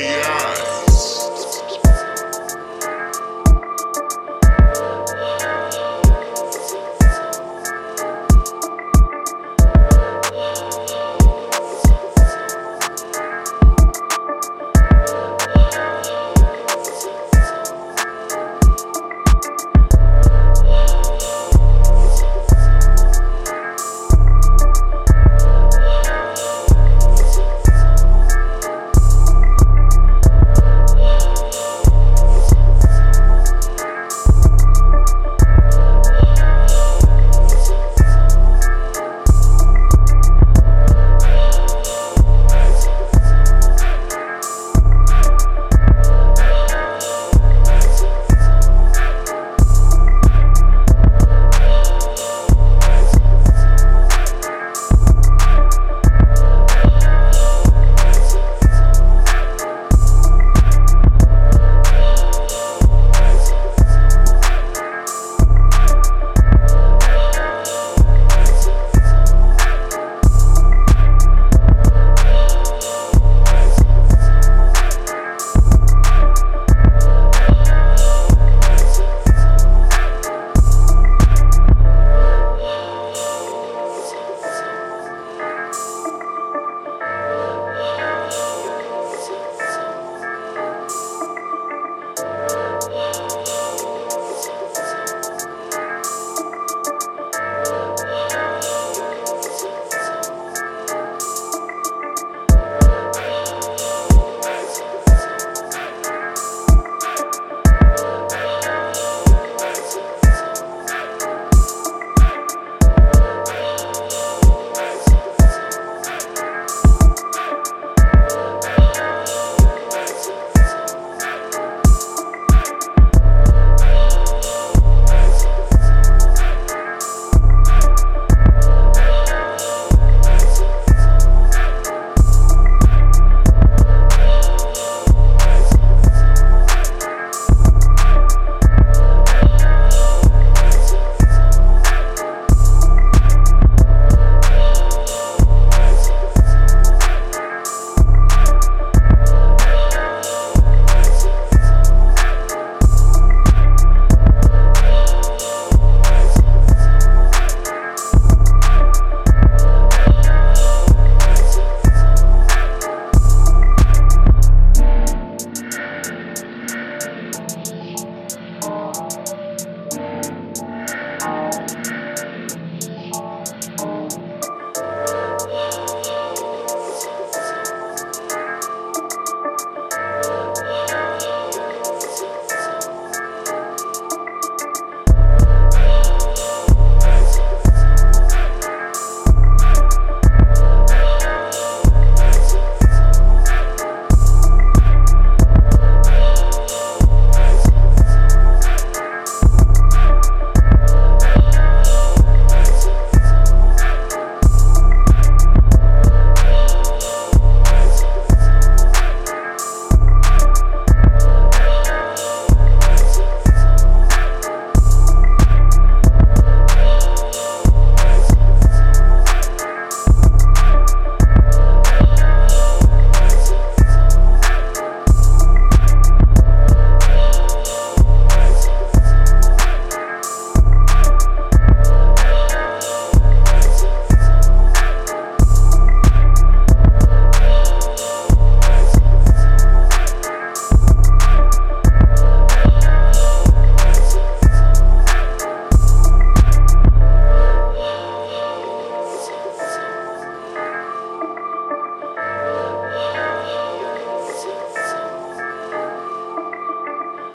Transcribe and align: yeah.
yeah. 0.00 0.31